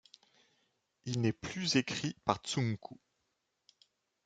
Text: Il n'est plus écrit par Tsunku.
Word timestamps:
Il 1.05 1.21
n'est 1.21 1.31
plus 1.31 1.75
écrit 1.77 2.15
par 2.25 2.37
Tsunku. 2.37 2.99